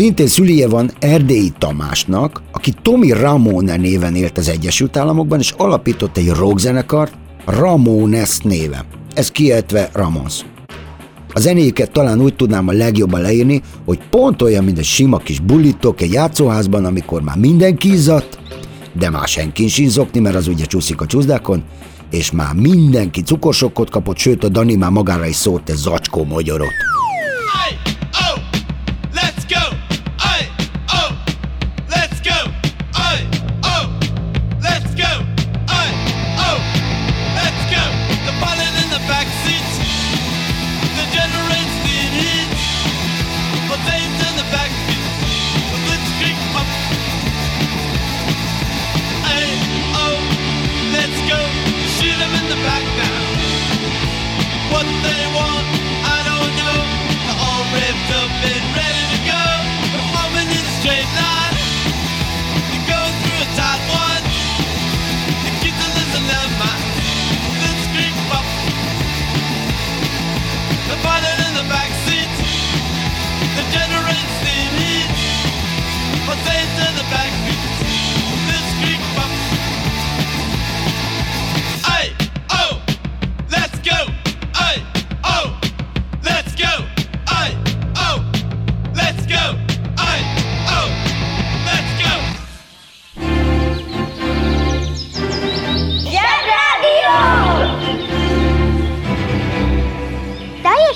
Szintén 0.00 0.26
szülije 0.26 0.68
van 0.68 0.90
Erdélyi 0.98 1.52
Tamásnak, 1.58 2.42
aki 2.52 2.72
Tommy 2.82 3.10
Ramone 3.12 3.76
néven 3.76 4.14
élt 4.14 4.38
az 4.38 4.48
Egyesült 4.48 4.96
Államokban, 4.96 5.38
és 5.38 5.50
alapított 5.56 6.16
egy 6.16 6.28
rockzenekart 6.28 7.12
Ramones 7.44 8.38
néven. 8.38 8.84
Ez 9.14 9.30
kiejtve 9.30 9.90
Ramones. 9.92 10.44
A 11.32 11.40
zenéjüket 11.40 11.90
talán 11.90 12.20
úgy 12.20 12.36
tudnám 12.36 12.68
a 12.68 12.72
legjobban 12.72 13.20
leírni, 13.20 13.62
hogy 13.84 13.98
pont 14.10 14.42
olyan, 14.42 14.64
mint 14.64 14.78
egy 14.78 14.84
sima 14.84 15.16
kis 15.16 15.40
bulítok 15.40 16.00
egy 16.00 16.12
játszóházban, 16.12 16.84
amikor 16.84 17.22
már 17.22 17.36
mindenki 17.36 17.92
izzadt, 17.92 18.38
de 18.98 19.10
már 19.10 19.28
senki 19.28 19.68
sincs 19.68 19.90
zokni, 19.90 20.20
mert 20.20 20.36
az 20.36 20.48
ugye 20.48 20.64
csúszik 20.64 21.00
a 21.00 21.06
csúszdákon, 21.06 21.62
és 22.10 22.30
már 22.30 22.54
mindenki 22.54 23.22
cukorsokkot 23.22 23.90
kapott, 23.90 24.16
sőt 24.16 24.44
a 24.44 24.48
Dani 24.48 24.74
már 24.74 24.90
magára 24.90 25.26
is 25.26 25.36
szólt 25.36 25.68
egy 25.68 25.76
zacskó 25.76 26.24
what 54.72 54.86
they 55.06 55.22
want. 55.36 55.66
I 56.16 56.18
don't 56.30 56.52
know. 56.60 56.78
They're 57.22 57.40
all 57.46 57.64
ripped 57.74 58.10
up 58.20 58.30
and. 58.54 58.79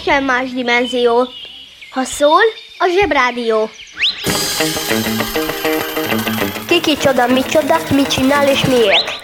Teljesen 0.04 0.24
más 0.24 0.52
dimenzió. 0.52 1.28
Ha 1.90 2.04
szól, 2.04 2.40
a 2.78 2.86
zsebrádió. 2.98 3.68
Kiki 6.66 6.96
csoda, 6.96 7.26
micsoda, 7.26 7.76
mit 7.94 8.06
csinál 8.06 8.48
és 8.48 8.64
miért? 8.64 9.22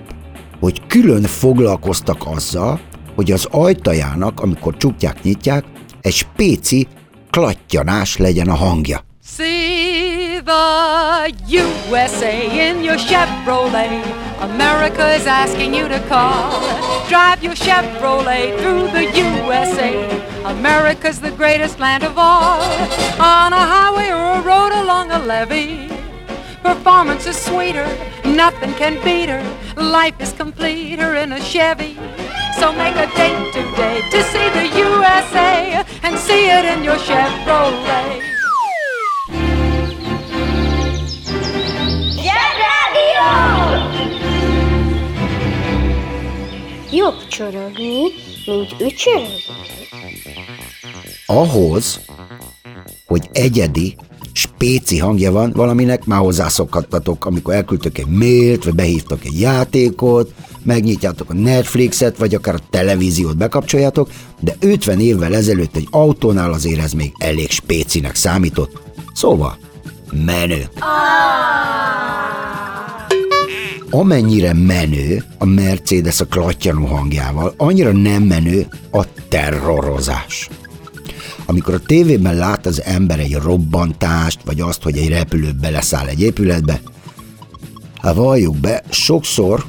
hogy 0.61 0.87
külön 0.87 1.23
foglalkoztak 1.23 2.23
azzal, 2.25 2.81
hogy 3.15 3.33
az 3.33 3.47
ajtajának, 3.51 4.41
amikor 4.41 4.77
csukják, 4.77 5.23
nyitják, 5.23 5.65
egy 6.01 6.13
spéci 6.13 6.87
klattyanás 7.31 8.17
legyen 8.17 8.49
a 8.49 8.55
hangja. 8.55 9.05
See 9.37 10.14
the 10.45 11.35
USA 11.47 12.69
in 12.69 12.85
your 12.85 12.97
Chevrolet. 12.97 14.05
America 14.41 15.15
is 15.15 15.27
asking 15.27 15.73
you 15.73 15.89
to 15.89 15.99
call. 16.07 16.61
Drive 17.09 17.43
your 17.43 17.55
Chevrolet 17.55 18.59
through 18.61 18.89
the 18.89 19.05
USA. 19.17 19.91
America's 20.45 21.21
the 21.21 21.31
greatest 21.31 21.79
land 21.81 22.05
of 22.05 22.19
all. 22.19 22.61
On 23.19 23.53
a 23.55 23.65
highway 23.75 24.09
or 24.11 24.39
a 24.39 24.43
road 24.43 24.73
along 24.83 25.11
a 25.13 25.19
levee. 25.19 25.89
Performance 26.63 27.27
is 27.27 27.37
sweeter, 27.37 27.87
nothing 28.25 28.73
can 28.75 29.03
beat 29.03 29.31
her. 29.31 29.43
Life 29.77 30.21
is 30.21 30.33
completer 30.35 31.15
in 31.15 31.33
a 31.33 31.41
Chevy. 31.41 31.95
So 32.59 32.73
make 32.73 32.97
a 32.97 33.07
date 33.17 33.53
today 33.53 34.03
to 34.11 34.23
see 34.25 34.49
the 34.51 34.67
USA 34.79 35.85
and 36.03 36.19
see 36.19 36.51
it 36.51 36.65
in 36.67 36.85
your 36.85 36.97
Chevrolet. 36.97 38.34
Jobb 46.93 47.27
csorogni, 47.29 48.03
mint 48.47 48.75
ücsörög? 48.81 49.29
Ahhoz, 51.27 52.01
hogy 53.07 53.29
egyedi, 53.33 53.97
spéci 54.33 54.99
hangja 54.99 55.33
van 55.33 55.53
valaminek, 55.55 56.05
már 56.05 56.21
hozzászokhattatok, 56.21 57.25
amikor 57.27 57.55
elküldtök 57.55 57.99
egy 57.99 58.07
mailt, 58.07 58.65
vagy 58.65 58.75
behívtok 58.75 59.25
egy 59.25 59.41
játékot, 59.41 60.33
megnyitjátok 60.63 61.31
a 61.31 61.35
Netflixet, 61.35 62.19
vagy 62.19 62.35
akár 62.35 62.55
a 62.55 62.67
televíziót 62.71 63.37
bekapcsoljátok, 63.37 64.11
de 64.41 64.57
50 64.61 65.01
évvel 65.01 65.35
ezelőtt 65.35 65.77
egy 65.77 65.89
autónál 65.91 66.53
azért 66.53 66.81
ez 66.81 66.93
még 66.93 67.13
elég 67.19 67.51
spécinek 67.51 68.15
számított. 68.15 68.83
Szóval, 69.15 69.59
menő. 70.25 70.69
Amennyire 73.95 74.53
menő 74.53 75.25
a 75.39 75.45
Mercedes 75.45 76.21
a 76.21 76.27
klattyanó 76.27 76.87
hangjával, 76.87 77.55
annyira 77.57 77.93
nem 77.93 78.23
menő 78.23 78.67
a 78.91 79.05
terrorozás. 79.29 80.49
Amikor 81.47 81.75
a 81.75 81.79
tévében 81.79 82.35
lát 82.35 82.67
az 82.67 82.83
ember 82.83 83.19
egy 83.19 83.35
robbantást, 83.35 84.39
vagy 84.45 84.61
azt, 84.61 84.83
hogy 84.83 84.97
egy 84.99 85.09
repülő 85.09 85.53
beleszáll 85.61 86.07
egy 86.07 86.21
épületbe, 86.21 86.81
hát 88.01 88.15
valljuk 88.15 88.57
be, 88.57 88.83
sokszor 88.91 89.65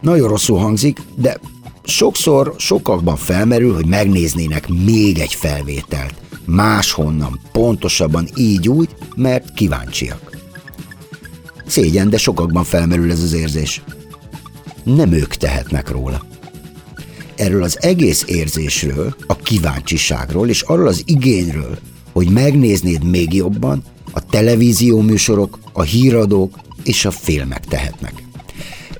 nagyon 0.00 0.28
rosszul 0.28 0.58
hangzik, 0.58 1.00
de 1.16 1.40
sokszor 1.84 2.54
sokakban 2.58 3.16
felmerül, 3.16 3.74
hogy 3.74 3.86
megnéznének 3.86 4.68
még 4.68 5.18
egy 5.18 5.34
felvételt. 5.34 6.14
Máshonnan, 6.44 7.40
pontosabban 7.52 8.28
így 8.36 8.68
úgy, 8.68 8.88
mert 9.16 9.54
kíváncsiak. 9.54 10.31
Szégyen, 11.66 12.10
de 12.10 12.16
sokakban 12.16 12.64
felmerül 12.64 13.10
ez 13.10 13.22
az 13.22 13.32
érzés. 13.32 13.82
Nem 14.84 15.12
ők 15.12 15.34
tehetnek 15.34 15.90
róla. 15.90 16.26
Erről 17.36 17.62
az 17.62 17.82
egész 17.82 18.24
érzésről, 18.26 19.16
a 19.26 19.36
kíváncsiságról 19.36 20.48
és 20.48 20.62
arról 20.62 20.86
az 20.86 21.02
igényről, 21.06 21.78
hogy 22.12 22.28
megnéznéd 22.28 23.04
még 23.04 23.34
jobban, 23.34 23.82
a 24.12 24.26
televízió 24.26 25.00
műsorok, 25.00 25.58
a 25.72 25.82
híradók 25.82 26.58
és 26.84 27.04
a 27.04 27.10
filmek 27.10 27.64
tehetnek. 27.64 28.12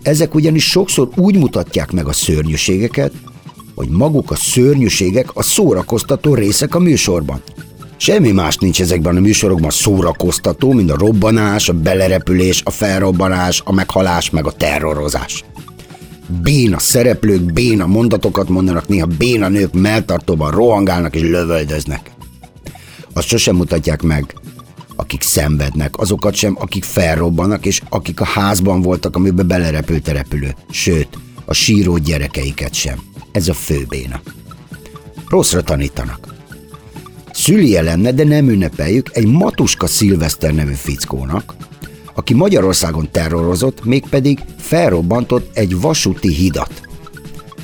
Ezek 0.02 0.34
ugyanis 0.34 0.64
sokszor 0.64 1.08
úgy 1.16 1.36
mutatják 1.36 1.92
meg 1.92 2.08
a 2.08 2.12
szörnyűségeket, 2.12 3.12
hogy 3.74 3.88
maguk 3.88 4.30
a 4.30 4.34
szörnyűségek 4.34 5.36
a 5.36 5.42
szórakoztató 5.42 6.34
részek 6.34 6.74
a 6.74 6.78
műsorban. 6.78 7.42
Semmi 8.02 8.32
más 8.32 8.56
nincs 8.56 8.80
ezekben 8.80 9.16
a 9.16 9.20
műsorokban 9.20 9.70
szórakoztató, 9.70 10.72
mint 10.72 10.90
a 10.90 10.96
robbanás, 10.96 11.68
a 11.68 11.72
belerepülés, 11.72 12.62
a 12.64 12.70
felrobbanás, 12.70 13.62
a 13.64 13.72
meghalás, 13.72 14.30
meg 14.30 14.46
a 14.46 14.52
terrorozás. 14.52 15.44
Béna 16.42 16.78
szereplők, 16.78 17.52
béna 17.52 17.86
mondatokat 17.86 18.48
mondanak, 18.48 18.88
néha 18.88 19.06
béna 19.06 19.48
nők 19.48 19.72
melltartóban 19.72 20.50
rohangálnak 20.50 21.14
és 21.14 21.22
lövöldöznek. 21.22 22.10
Azt 23.12 23.26
sosem 23.28 23.56
mutatják 23.56 24.02
meg, 24.02 24.34
akik 24.96 25.22
szenvednek, 25.22 25.98
azokat 25.98 26.34
sem, 26.34 26.56
akik 26.60 26.84
felrobbanak, 26.84 27.66
és 27.66 27.80
akik 27.88 28.20
a 28.20 28.24
házban 28.24 28.80
voltak, 28.80 29.16
amiben 29.16 29.46
belerepült 29.46 30.08
a 30.08 30.12
repülő. 30.12 30.54
Sőt, 30.70 31.18
a 31.44 31.54
síró 31.54 31.96
gyerekeiket 31.96 32.74
sem. 32.74 33.02
Ez 33.32 33.48
a 33.48 33.54
fő 33.54 33.84
béna. 33.88 34.20
Rosszra 35.28 35.62
tanítanak. 35.62 36.31
Szülie 37.42 37.82
lenne, 37.82 38.12
de 38.12 38.24
nem 38.24 38.48
ünnepeljük 38.48 39.10
egy 39.12 39.26
Matuska 39.26 39.86
Szilveszter 39.86 40.54
nevű 40.54 40.72
fickónak, 40.72 41.54
aki 42.14 42.34
Magyarországon 42.34 43.10
terrorozott, 43.10 43.84
mégpedig 43.84 44.38
felrobbantott 44.58 45.56
egy 45.56 45.80
vasúti 45.80 46.32
hidat. 46.34 46.80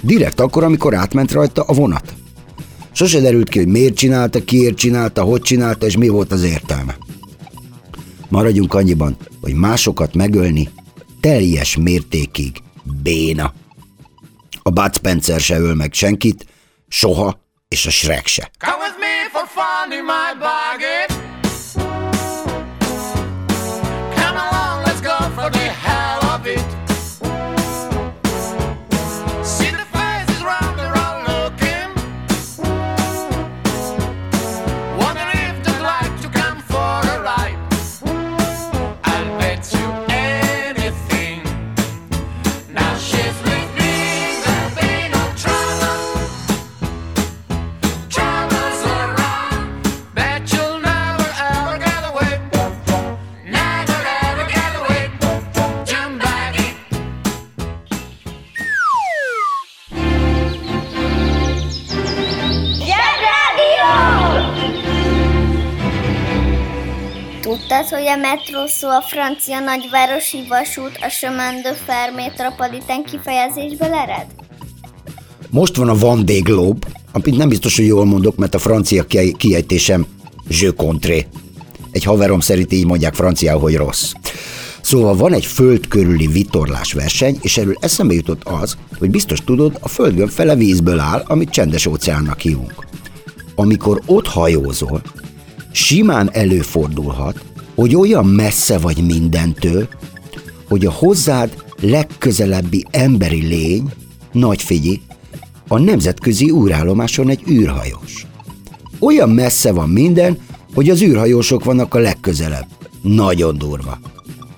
Direkt 0.01 0.41
akkor, 0.41 0.65
amikor 0.65 0.95
átment 0.95 1.33
rajta 1.33 1.63
a 1.63 1.73
vonat. 1.73 2.15
Sose 2.93 3.21
derült 3.21 3.49
ki, 3.49 3.59
hogy 3.59 3.69
miért 3.69 3.95
csinálta, 3.95 4.45
kiért 4.45 4.77
csinálta, 4.77 5.23
hogy 5.23 5.41
csinálta, 5.41 5.87
és 5.87 5.97
mi 5.97 6.09
volt 6.09 6.33
az 6.33 6.43
értelme. 6.43 6.97
Maradjunk 8.29 8.75
annyiban, 8.75 9.17
hogy 9.41 9.55
másokat 9.55 10.15
megölni 10.15 10.69
teljes 11.21 11.77
mértékig 11.77 12.57
béna. 13.03 13.55
A 14.63 14.71
Bud 14.71 14.95
Spencer 14.95 15.41
se 15.41 15.59
öl 15.59 15.75
meg 15.75 15.93
senkit, 15.93 16.47
soha, 16.89 17.47
és 17.69 17.87
a 17.87 17.91
Shrek 17.91 18.27
se. 18.27 18.51
Come 18.59 18.77
with 18.77 18.99
me 18.99 19.29
for 19.33 19.48
finding 19.59 20.05
my 20.05 20.35
baggage. 20.35 21.08
Tudtad, 67.79 67.99
hogy 67.99 68.09
a 68.09 68.17
metró 68.17 68.67
szó 68.67 68.89
a 68.89 69.01
francia 69.01 69.59
nagyvárosi 69.61 70.45
vasút 70.49 70.99
a 71.01 71.09
chemin 71.09 71.63
de 71.63 71.75
fer 71.87 73.03
kifejezésből 73.05 73.93
ered? 73.93 74.27
Most 75.51 75.77
van 75.77 75.89
a 75.89 75.95
Vendée 75.95 76.39
Globe, 76.39 76.87
amit 77.13 77.37
nem 77.37 77.49
biztos, 77.49 77.77
hogy 77.77 77.87
jól 77.87 78.05
mondok, 78.05 78.37
mert 78.37 78.55
a 78.55 78.59
francia 78.59 79.07
ki- 79.07 79.35
kiejtésem 79.37 80.07
Je 80.49 80.71
contré. 80.77 81.27
Egy 81.91 82.05
haverom 82.05 82.41
szerint 82.41 82.73
így 82.73 82.87
mondják 82.87 83.15
franciául, 83.15 83.61
hogy 83.61 83.77
rossz. 83.77 84.13
Szóval 84.81 85.17
van 85.17 85.33
egy 85.33 85.47
föld 85.47 85.89
körüli 85.89 86.27
vitorlás 86.27 86.93
verseny, 86.93 87.39
és 87.41 87.57
erről 87.57 87.77
eszembe 87.81 88.15
jutott 88.15 88.45
az, 88.45 88.77
hogy 88.99 89.11
biztos 89.11 89.39
tudod, 89.45 89.79
a 89.81 89.89
földgömb 89.89 90.31
fele 90.31 90.55
vízből 90.55 90.99
áll, 90.99 91.25
amit 91.27 91.51
csendes 91.51 91.87
óceánnak 91.87 92.41
hívunk. 92.41 92.87
Amikor 93.55 94.03
ott 94.07 94.27
hajózol, 94.27 95.03
simán 95.73 96.31
előfordulhat, 96.33 97.41
hogy 97.79 97.97
olyan 97.97 98.27
messze 98.27 98.79
vagy 98.79 99.07
mindentől, 99.07 99.89
hogy 100.69 100.87
a 100.87 100.91
hozzád 100.91 101.65
legközelebbi 101.81 102.85
emberi 102.91 103.47
lény, 103.47 103.93
nagy 104.33 104.63
figyi, 104.63 105.01
a 105.69 105.79
nemzetközi 105.79 106.51
űrállomáson 106.51 107.29
egy 107.29 107.43
űrhajós. 107.51 108.27
Olyan 108.99 109.31
messze 109.31 109.73
van 109.73 109.89
minden, 109.89 110.39
hogy 110.75 110.91
az 110.91 111.03
űrhajósok 111.03 111.65
vannak 111.65 111.95
a 111.95 111.99
legközelebb. 111.99 112.67
Nagyon 113.03 113.59
durva. 113.59 113.99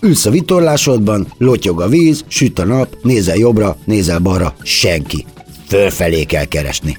Ülsz 0.01 0.27
a 0.27 0.31
vitorlásodban, 0.31 1.27
lotyog 1.39 1.81
a 1.81 1.89
víz, 1.89 2.25
süt 2.29 2.59
a 2.59 2.65
nap, 2.65 2.97
nézel 3.03 3.37
jobbra, 3.37 3.77
nézel 3.85 4.19
balra, 4.19 4.55
senki. 4.63 5.25
Fölfelé 5.67 6.25
kell 6.25 6.45
keresni. 6.45 6.99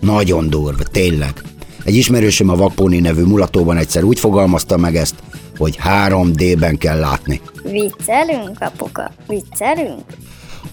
Nagyon 0.00 0.50
durva, 0.50 0.82
tényleg. 0.82 1.42
Egy 1.84 1.94
ismerősöm 1.94 2.48
a 2.48 2.56
Vakpóni 2.56 2.98
nevű 2.98 3.22
mulatóban 3.22 3.76
egyszer 3.76 4.02
úgy 4.02 4.18
fogalmazta 4.18 4.76
meg 4.76 4.96
ezt, 4.96 5.14
hogy 5.58 5.78
3D-ben 5.84 6.78
kell 6.78 6.98
látni. 6.98 7.40
Viccelünk, 7.62 8.60
apuka? 8.60 9.12
Viccelünk? 9.28 10.04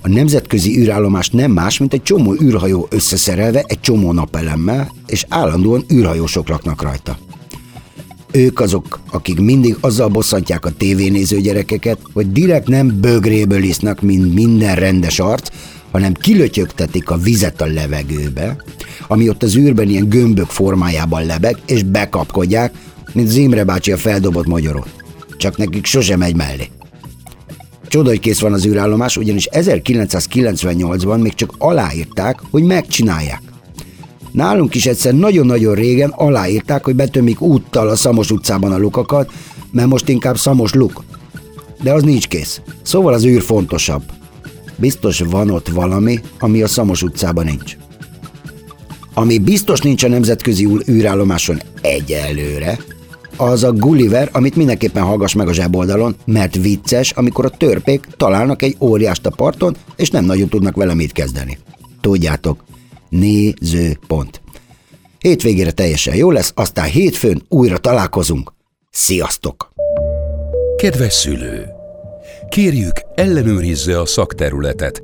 A 0.01 0.07
nemzetközi 0.07 0.79
űrállomás 0.79 1.29
nem 1.29 1.51
más, 1.51 1.77
mint 1.77 1.93
egy 1.93 2.03
csomó 2.03 2.35
űrhajó 2.41 2.87
összeszerelve 2.89 3.63
egy 3.67 3.79
csomó 3.79 4.11
napelemmel, 4.11 4.91
és 5.07 5.25
állandóan 5.29 5.85
űrhajósok 5.93 6.49
laknak 6.49 6.81
rajta. 6.81 7.17
Ők 8.31 8.59
azok, 8.59 8.99
akik 9.11 9.39
mindig 9.39 9.77
azzal 9.79 10.07
bosszantják 10.07 10.65
a 10.65 10.71
tévénéző 10.77 11.41
gyerekeket, 11.41 11.99
hogy 12.13 12.31
direkt 12.31 12.67
nem 12.67 12.99
bögréből 13.01 13.63
isznak, 13.63 14.01
mint 14.01 14.33
minden 14.33 14.75
rendes 14.75 15.19
arc, 15.19 15.49
hanem 15.91 16.13
kilötyögtetik 16.13 17.09
a 17.09 17.17
vizet 17.17 17.61
a 17.61 17.65
levegőbe, 17.65 18.55
ami 19.07 19.29
ott 19.29 19.43
az 19.43 19.55
űrben 19.55 19.89
ilyen 19.89 20.09
gömbök 20.09 20.49
formájában 20.49 21.25
lebeg, 21.25 21.57
és 21.65 21.83
bekapkodják, 21.83 22.73
mint 23.13 23.27
az 23.27 23.35
Imre 23.35 23.63
bácsi 23.63 23.91
a 23.91 23.97
feldobott 23.97 24.47
magyarot. 24.47 24.89
Csak 25.37 25.57
nekik 25.57 25.85
sosem 25.85 26.19
megy 26.19 26.35
mellé. 26.35 26.69
Csoda, 27.87 28.09
hogy 28.09 28.19
kész 28.19 28.39
van 28.39 28.53
az 28.53 28.65
űrállomás, 28.65 29.17
ugyanis 29.17 29.47
1998-ban 29.51 31.21
még 31.21 31.33
csak 31.33 31.53
aláírták, 31.57 32.39
hogy 32.51 32.63
megcsinálják. 32.63 33.41
Nálunk 34.31 34.75
is 34.75 34.85
egyszer 34.85 35.13
nagyon-nagyon 35.13 35.75
régen 35.75 36.09
aláírták, 36.09 36.83
hogy 36.83 36.95
betömik 36.95 37.41
úttal 37.41 37.89
a 37.89 37.95
Szamos 37.95 38.31
utcában 38.31 38.71
a 38.71 38.77
lukakat, 38.77 39.31
mert 39.71 39.87
most 39.87 40.09
inkább 40.09 40.37
Szamos 40.37 40.73
luk. 40.73 41.03
De 41.81 41.93
az 41.93 42.03
nincs 42.03 42.27
kész. 42.27 42.61
Szóval 42.81 43.13
az 43.13 43.25
űr 43.25 43.41
fontosabb. 43.41 44.03
Biztos 44.75 45.19
van 45.19 45.49
ott 45.49 45.67
valami, 45.67 46.19
ami 46.39 46.61
a 46.61 46.67
Szamos 46.67 47.01
utcában 47.01 47.45
nincs. 47.45 47.77
Ami 49.13 49.37
biztos 49.37 49.79
nincs 49.79 50.03
a 50.03 50.07
nemzetközi 50.07 50.67
űrállomáson 50.87 51.61
egyelőre, 51.81 52.79
az 53.39 53.63
a 53.63 53.71
Gulliver, 53.71 54.29
amit 54.31 54.55
mindenképpen 54.55 55.03
hallgass 55.03 55.33
meg 55.33 55.47
a 55.47 55.53
zseboldalon, 55.53 56.15
mert 56.25 56.55
vicces, 56.55 57.11
amikor 57.11 57.45
a 57.45 57.49
törpék 57.49 58.07
találnak 58.17 58.61
egy 58.61 58.75
óriást 58.79 59.25
a 59.25 59.29
parton, 59.29 59.75
és 59.95 60.09
nem 60.09 60.25
nagyon 60.25 60.49
tudnak 60.49 60.75
vele 60.75 60.93
mit 60.93 61.11
kezdeni. 61.11 61.57
Tudjátok, 62.01 62.63
nézőpont. 63.09 64.41
Hétvégére 65.19 65.71
teljesen 65.71 66.15
jó 66.15 66.31
lesz, 66.31 66.51
aztán 66.55 66.89
hétfőn 66.89 67.41
újra 67.47 67.77
találkozunk. 67.77 68.53
Sziasztok! 68.89 69.71
Kedves 70.77 71.13
szülő! 71.13 71.65
Kérjük, 72.49 73.01
ellenőrizze 73.15 73.99
a 73.99 74.05
szakterületet, 74.05 75.03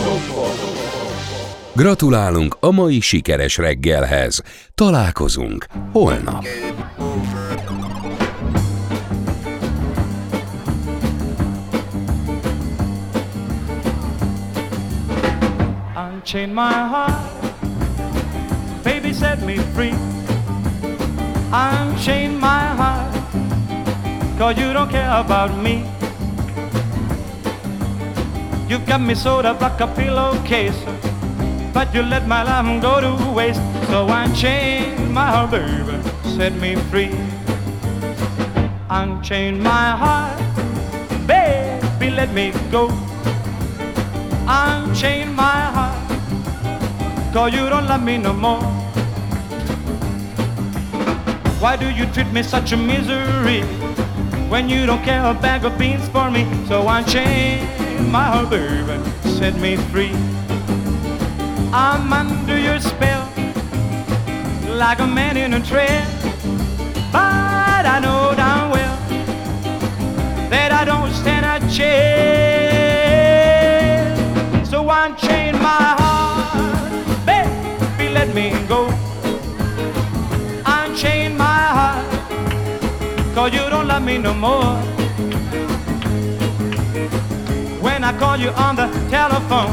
Gratulálunk 1.75 2.57
a 2.59 2.71
mai 2.71 2.99
sikeres 2.99 3.57
reggelhez. 3.57 4.41
Találkozunk 4.75 5.65
holnap. 5.91 6.43
Unchain 15.95 16.53
my 16.53 16.73
heart, 16.91 17.43
baby 18.83 19.13
set 19.13 19.45
me 19.45 19.55
free. 19.73 19.93
Unchain 21.51 22.31
my 22.31 22.75
heart, 22.77 23.15
cause 24.37 24.61
you 24.61 24.73
don't 24.73 24.89
care 24.91 25.19
about 25.19 25.61
me. 25.61 25.83
You've 28.67 28.85
got 28.85 29.01
me 29.01 29.15
sewed 29.15 29.45
up 29.45 29.61
like 29.61 29.83
a 29.83 29.87
pillowcase. 29.87 31.10
But 31.73 31.93
you 31.95 32.03
let 32.03 32.27
my 32.27 32.43
love 32.43 32.81
go 32.81 32.99
to 32.99 33.31
waste. 33.31 33.61
So 33.87 34.05
unchain 34.09 35.13
my 35.13 35.27
heart, 35.27 35.51
baby. 35.51 35.97
Set 36.35 36.53
me 36.53 36.75
free. 36.75 37.15
Unchain 38.89 39.61
my 39.61 39.95
heart. 39.95 40.37
Baby, 41.25 42.11
let 42.11 42.33
me 42.33 42.51
go. 42.71 42.89
Unchain 44.47 45.33
my 45.33 45.61
heart. 45.75 45.97
Cause 47.33 47.53
you 47.53 47.69
don't 47.69 47.87
love 47.87 48.03
me 48.03 48.17
no 48.17 48.33
more. 48.33 48.61
Why 51.61 51.77
do 51.77 51.89
you 51.89 52.05
treat 52.07 52.27
me 52.33 52.43
such 52.43 52.73
a 52.73 52.77
misery 52.77 53.61
when 54.49 54.67
you 54.67 54.85
don't 54.85 55.03
care 55.03 55.23
a 55.23 55.33
bag 55.33 55.63
of 55.63 55.77
beans 55.77 56.09
for 56.09 56.29
me? 56.29 56.45
So 56.67 56.85
unchain 56.89 57.65
my 58.11 58.25
heart, 58.25 58.49
baby, 58.49 58.99
set 59.39 59.55
me 59.55 59.77
free. 59.77 60.11
I'm 61.73 62.11
under 62.11 62.59
your 62.59 62.81
spell 62.81 63.29
like 64.67 64.99
a 64.99 65.07
man 65.07 65.37
in 65.37 65.53
a 65.53 65.59
trance, 65.61 66.11
but 67.13 67.85
I 67.85 67.99
know 68.01 68.33
damn 68.35 68.69
well 68.71 68.97
that 70.49 70.73
I 70.73 70.83
don't 70.83 71.13
stand 71.13 71.45
a 71.45 71.59
chance. 71.71 71.89
So 74.69 74.81
unchain 74.89 75.53
my 75.53 75.95
heart, 75.97 77.25
baby, 77.25 78.09
let 78.13 78.33
me 78.35 78.51
go. 78.67 78.89
Unchain 80.65 81.37
my 81.37 81.45
heart, 81.77 82.05
cause 83.33 83.53
you 83.53 83.69
don't 83.69 83.87
love 83.87 84.03
me 84.03 84.17
no 84.17 84.33
more. 84.33 84.75
When 87.81 88.03
I 88.03 88.11
call 88.19 88.35
you 88.35 88.49
on 88.49 88.75
the 88.75 88.89
telephone, 89.09 89.71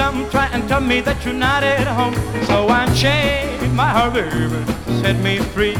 some 0.00 0.24
try 0.30 0.46
and 0.54 0.66
tell 0.66 0.80
me 0.80 1.02
that 1.02 1.22
you're 1.26 1.34
not 1.34 1.62
at 1.62 1.86
home. 1.86 2.14
So 2.46 2.56
I 2.68 2.84
unchain 2.84 3.74
my 3.76 3.90
heart, 3.96 4.14
baby, 4.14 4.48
set 5.02 5.16
me 5.26 5.34
free. 5.52 5.76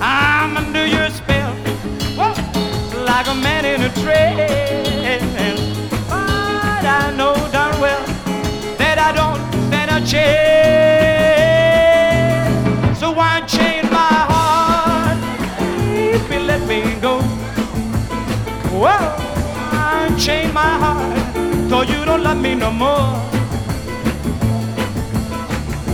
I'm 0.00 0.56
under 0.56 0.84
your 0.84 1.08
spell, 1.18 1.52
whoa, 2.18 2.34
like 3.10 3.28
a 3.28 3.36
man 3.46 3.62
in 3.72 3.82
a 3.88 3.90
trance. 4.02 5.70
But 6.10 6.84
I 7.00 7.14
know 7.18 7.34
darn 7.54 7.74
well 7.84 8.04
that 8.80 8.96
I 9.08 9.10
don't 9.20 9.40
stand 9.68 9.90
a 9.96 10.00
chance. 10.12 10.26
So 12.98 13.08
unchain 13.28 13.84
my 14.00 14.14
heart, 14.32 15.18
baby, 15.94 16.38
let 16.50 16.62
me 16.70 16.80
go. 17.06 17.14
Whoa, 18.82 19.00
unchain 20.08 20.48
my 20.52 20.72
heart, 20.82 21.14
so 21.68 21.82
you 21.82 22.04
don't 22.04 22.22
love 22.22 22.40
me 22.40 22.54
no 22.54 22.70
more. 22.70 23.12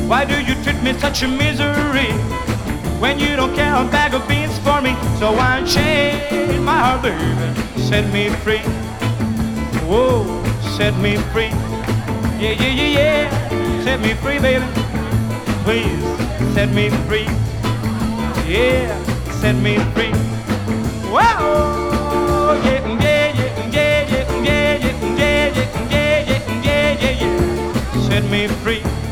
Why 0.08 0.24
do 0.24 0.40
you 0.40 0.54
treat 0.62 0.82
me 0.82 0.92
such 0.98 1.22
a 1.22 1.28
misery 1.28 2.12
when 3.00 3.18
you 3.18 3.36
don't 3.36 3.54
care 3.54 3.74
a 3.74 3.84
bag 3.84 4.14
of 4.14 4.26
beans 4.28 4.58
for 4.58 4.80
me? 4.80 4.94
So 5.18 5.34
unchain 5.38 6.42
my 6.64 6.78
heart, 6.78 7.02
baby, 7.02 7.80
set 7.80 8.12
me 8.12 8.28
free. 8.44 8.62
Whoa, 9.88 10.24
set 10.76 10.96
me 10.98 11.16
free. 11.32 11.50
Yeah, 12.38 12.52
yeah, 12.52 12.72
yeah, 12.72 12.98
yeah, 12.98 13.82
set 13.84 14.00
me 14.00 14.14
free, 14.14 14.38
baby. 14.38 14.64
Please 15.64 16.02
set 16.54 16.70
me 16.72 16.90
free. 17.08 17.26
Yeah, 18.46 18.94
set 19.40 19.56
me 19.56 19.78
free. 19.94 20.12
Whoa, 21.10 21.91
Set 28.12 28.30
me 28.30 28.46
free. 28.46 29.11